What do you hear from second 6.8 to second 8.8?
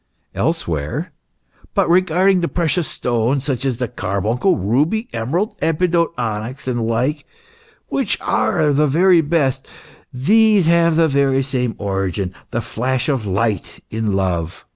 like, which are